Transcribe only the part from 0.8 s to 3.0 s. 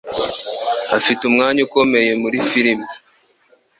Afite umwanya ukomeye muri firime.